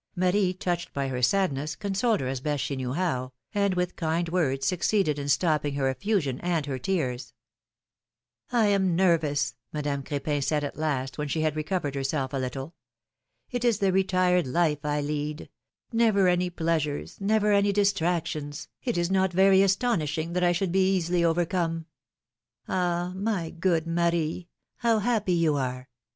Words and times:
Marie, 0.15 0.51
touched 0.51 0.91
by 0.95 1.09
her 1.09 1.21
sadness, 1.21 1.75
consoled 1.75 2.21
her 2.21 2.27
as 2.27 2.41
best 2.41 2.63
she 2.63 2.75
knew 2.75 2.93
how, 2.93 3.31
and 3.53 3.75
with 3.75 3.95
kind 3.95 4.29
words 4.29 4.65
succeeded 4.65 5.19
in 5.19 5.29
stopping 5.29 5.75
her 5.75 5.87
effusion 5.87 6.39
and 6.39 6.65
her 6.65 6.79
tears. 6.79 7.35
I 8.51 8.65
am 8.69 8.95
nervous, 8.95 9.53
Madame 9.71 10.01
Cr^pin 10.01 10.43
said, 10.43 10.63
at 10.63 10.75
last, 10.75 11.19
when 11.19 11.27
she 11.27 11.41
had 11.41 11.55
recovered 11.55 11.93
herself 11.93 12.33
a 12.33 12.37
little. 12.39 12.73
It 13.51 13.63
is 13.63 13.77
the 13.77 13.91
retired 13.91 14.47
life 14.47 14.83
I 14.83 15.01
lead: 15.01 15.51
never 15.93 16.27
any 16.27 16.49
pleasures, 16.49 17.17
never 17.21 17.53
any 17.53 17.71
distractions, 17.71 18.69
it 18.83 18.97
is 18.97 19.11
not 19.11 19.31
very 19.31 19.61
astonishing 19.61 20.33
that 20.33 20.43
I 20.43 20.51
should 20.51 20.71
be 20.71 20.95
easily 20.95 21.23
overcome. 21.23 21.85
Ah! 22.67 23.13
my 23.15 23.51
good 23.51 23.85
Marie! 23.85 24.47
how 24.77 24.97
happy 24.97 25.33
you 25.33 25.57
are! 25.57 25.89